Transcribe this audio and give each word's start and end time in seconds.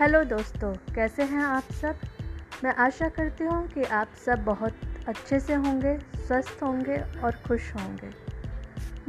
Hello 0.00 0.22
दोस्तों, 0.24 0.72
कैसे 0.94 1.22
हैं 1.22 1.42
आप 1.42 1.70
सब? 1.72 2.00
मैं 2.64 2.72
आशा 2.74 3.08
करती 3.08 3.44
हूँ 3.44 3.66
कि 3.68 3.82
आप 3.82 4.08
सब 4.24 4.44
बहुत 4.44 4.74
अच्छे 5.08 5.38
से 5.40 5.54
होंगे, 5.54 5.96
स्वस्थ 6.18 6.62
होंगे 6.62 6.96
और 7.24 7.36
खुश 7.46 7.72
होंगे। 7.74 8.10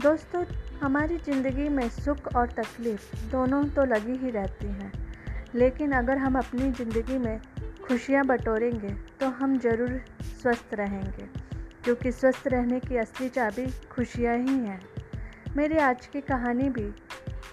दोस्तों, 0.02 0.44
हमारी 0.82 1.18
ज़िंदगी 1.18 1.68
में 1.70 1.88
सुख 1.90 2.36
और 2.36 2.48
तकलीफ़ 2.50 3.30
दोनों 3.32 3.64
तो 3.66 3.84
लगी 3.86 4.16
ही 4.18 4.32
रहती 4.32 4.68
हैं, 4.68 4.92
लेकिन 5.56 5.92
अगर 5.92 6.18
हम 6.18 6.38
अपनी 6.38 6.72
ज़िंदगी 6.72 7.18
में 7.18 7.40
खुशियाँ 7.88 8.26
बटोरेंगे 8.26 8.94
तो 9.20 9.28
हम 9.32 9.58
ज़रूर 9.58 10.00
स्वस्थ 10.42 10.74
रहेंगे, 10.74 11.28
क्योंकि 11.84 12.12
स्वस्थ 12.12 12.48
रहने 12.48 12.80
की 12.80 12.98
असली 12.98 13.30
चाबी 13.30 13.68
खुशियाँ 13.92 14.38
ही 14.38 14.58
हैं। 14.58 14.82
मेरी 15.58 15.78
आज 15.82 16.08
की 16.08 16.22
कहानी 16.24 16.70
भी 16.70 16.90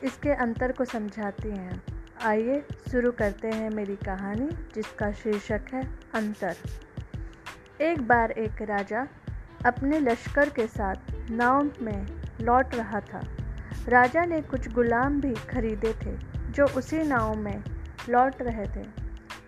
इसके 0.05 0.31
अंतर 0.37 0.73
को 0.73 0.85
समझाती 0.85 1.51
हैं। 1.51 1.96
आइए 2.21 2.63
शुरू 2.91 3.11
करते 3.13 3.49
हैं 3.49 3.69
मेरी 3.71 3.97
कहानी, 3.97 4.49
जिसका 4.75 5.11
शीर्षक 5.13 5.73
है 5.73 5.83
अंतर। 6.15 6.57
एक 7.81 8.01
बार 8.09 8.31
एक 8.31 8.63
राजा 8.63 9.07
अपने 9.67 9.99
लश्कर 10.01 10.49
के 10.49 10.67
साथ 10.67 11.31
नाव 11.31 11.71
में 11.83 12.07
लौट 12.41 12.75
रहा 12.75 13.01
था। 13.03 13.21
राजा 13.89 14.25
ने 14.25 14.41
कुछ 14.43 14.69
गुलाम 14.73 15.21
भी 15.21 15.35
खरीदे 15.47 15.93
थे, 16.05 16.17
जो 16.51 16.67
उसी 16.77 17.03
नाव 17.03 17.35
में 17.35 17.63
लौट 18.09 18.43
रहे 18.43 18.67
थे। 18.77 18.87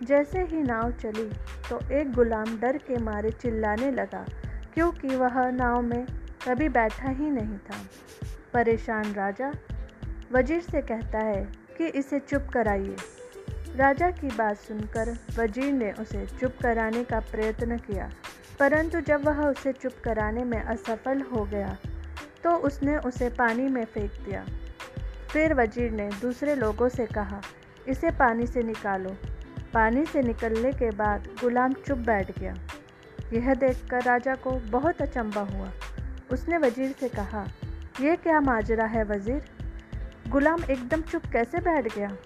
जैसे 0.03 0.41
ही 0.41 0.61
नाव 0.63 0.91
चली 0.93 1.29
तो 1.69 1.79
एक 1.91 2.11
गुलाम 2.13 2.57
डर 2.59 2.77
के 2.77 2.97
मारे 3.03 3.31
चिल्लाने 3.31 3.91
लगा, 3.91 4.25
क्योंकि 4.73 5.15
वह 5.15 5.49
नाव 5.51 5.81
में 5.81 6.05
कभी 6.47 6.69
बैठा 6.69 7.09
ही 7.09 7.29
नहीं 7.31 7.57
था। 7.59 7.83
परेशान 8.53 9.13
राजा 9.13 9.51
वज़ीर 10.31 10.61
से 10.61 10.81
कहता 10.81 11.19
है 11.19 11.47
कि 11.79 11.87
इसे 11.89 12.19
चुप 12.21 12.47
कराइए। 12.53 12.95
राजा 13.77 14.09
की 14.11 14.27
बात 14.29 14.57
सुनकर 14.57 15.09
वज़ीर 15.37 15.71
ने 15.73 15.91
उसे 15.93 16.25
चुप 16.29 16.55
कराने 16.61 17.03
का 17.03 17.19
प्रयत्न 17.31 17.77
किया, 17.79 18.09
परंतु 18.59 18.99
जब 19.01 19.25
वह 19.25 19.39
उसे 19.41 19.71
चुप 19.73 19.93
कराने 20.03 20.43
में 20.43 20.61
असफल 20.61 21.21
हो 21.31 21.43
गया 21.45 21.77
तो 22.43 22.55
उसने 22.67 22.97
उसे 22.99 23.29
पानी 23.31 23.67
में 23.69 23.83
फेंक 23.85 24.11
दिया। 24.25 24.45
फिर 25.29 25.53
वज़ीर 25.53 25.91
ने 25.91 26.09
दूसरे 26.21 26.55
लोगों 26.55 26.89
से 26.89 27.05
कहा, 27.07 27.41
इसे 27.87 28.11
पानी 28.13 28.47
से 28.47 28.63
निकालो। 28.63 29.15
पानी 29.73 30.05
से 30.05 30.21
निकलने 30.23 30.71
के 30.73 30.89
बाद 30.95 31.27
गुलाम 31.41 31.73
चुप 31.77 31.97
बैठ 32.05 32.37
गया। 32.39 32.53
यह 33.33 33.53
देखकर 33.55 34.03
राजा 34.03 34.35
को 34.37 34.51
बहुत 34.71 35.01
अचंबा 35.01 35.41
हुआ। 35.49 35.71
उसने 36.31 36.57
वज़ीर 36.57 36.95
से 36.99 37.09
कहा 37.09 37.45
यह 38.01 38.15
क्या 38.17 38.39
माजरा 38.41 38.85
है 38.87 39.03
वज़ीर? 39.05 39.41
गुलाम 40.29 40.63
एकदम 40.63 41.01
चुप 41.01 41.25
कैसे 41.25 41.57
बैठ 41.57 41.95
गया? 41.95 42.17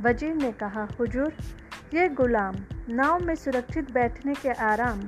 वज़ीर 0.00 0.34
ने 0.34 0.52
कहा, 0.52 0.88
हुजूर, 1.00 1.32
ये 1.94 2.08
गुलाम 2.08 2.56
नाव 2.88 3.24
में 3.24 3.34
सुरक्षित 3.34 3.90
बैठने 3.90 4.34
के 4.34 4.48
आराम 4.48 5.00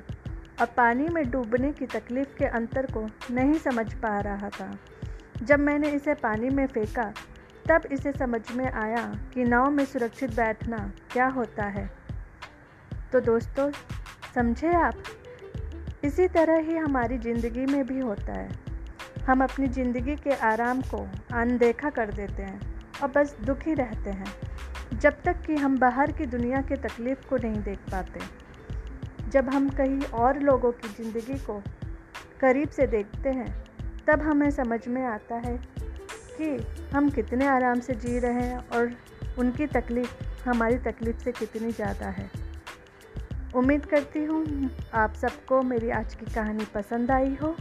और 0.61 0.67
पानी 0.67 1.09
में 1.09 1.31
डूबने 1.31 1.73
की 1.73 1.87
तकलीफ़ 1.87 2.29
के 2.39 2.45
अंतर 2.45 2.87
को 2.87 3.07
नहीं 3.31 3.55
समझ 3.55 3.95
पा 3.95 4.21
रहा 4.21 4.49
था। 4.49 4.79
जब 5.43 5.59
मैंने 5.59 5.91
इसे 5.91 6.15
पानी 6.15 6.49
में 6.49 6.67
फेंका, 6.67 7.13
तब 7.69 7.83
इसे 7.93 8.13
समझ 8.13 8.53
में 8.53 8.73
आया 8.73 9.21
कि 9.35 9.45
नाव 9.45 9.71
में 9.71 9.85
सुरक्षित 9.85 10.37
बैठना 10.37 10.93
क्या 11.13 11.27
होता 11.27 11.65
है। 11.65 11.91
तो 13.13 13.21
दोस्तों, 13.21 13.71
समझे 14.35 14.75
आप? 14.75 14.95
इसी 16.05 16.29
तरह 16.29 16.59
ही 16.59 16.77
हमारी 16.77 17.19
ज़िंदगी 17.19 17.67
में 17.67 17.87
भी 17.87 17.99
होता 17.99 18.33
है। 18.33 18.70
हम 19.31 19.43
अपनी 19.45 19.67
ज़िंदगी 19.69 20.15
के 20.17 20.35
आराम 20.45 20.81
को 20.85 20.99
अनदेखा 21.33 21.91
कर 21.91 22.11
देते 22.13 22.43
हैं 22.43 22.61
और 23.03 23.09
बस 23.09 23.35
दुखी 23.47 23.75
रहते 23.75 24.11
हैं, 24.11 24.33
जब 24.95 25.21
तक 25.25 25.43
कि 25.43 25.57
हम 25.57 25.79
बाहर 25.79 26.13
की 26.13 26.27
दुनिया 26.27 26.61
के 26.63 26.77
तकलीफ़ 26.79 27.29
को 27.29 27.37
नहीं 27.37 27.63
देख 27.63 27.79
पाते। 27.93 28.21
जब 29.31 29.49
हम 29.49 29.69
कहीं 29.71 30.01
और 30.15 30.41
लोगों 30.41 30.73
की 30.73 30.89
ज़िंदगी 30.89 31.39
को 31.39 31.61
करीब 32.41 32.69
से 32.69 32.87
देखते 32.87 33.29
हैं, 33.29 33.49
तब 34.07 34.23
हमें 34.23 34.51
समझ 34.51 34.81
में 34.89 35.03
आता 35.05 35.37
है 35.39 35.57
कि 36.37 36.51
हम 36.95 37.11
कितने 37.11 37.47
आराम 37.47 37.81
से 37.81 37.95
जी 37.97 38.19
रहे 38.19 38.43
हैं 38.43 38.59
और 38.69 38.93
उनकी 39.39 39.67
तकलीफ़, 39.69 40.13
हमारी 40.45 40.79
तकलीफ़ 40.83 41.25
से 41.25 41.33
कितनी 41.33 41.73
ज़्यादा 41.73 42.09
है। 42.11 42.31
उम्मीद 43.55 43.87
करती 43.87 44.25
हूँ 44.25 44.71
आप 44.95 45.15
सबको 45.15 45.63
मेरी 45.65 45.91
आज 45.95 46.15
की 46.15 46.35
कहानी 46.35 46.65
पसंद 46.75 47.11
आई 47.11 47.37
हो। 47.43 47.57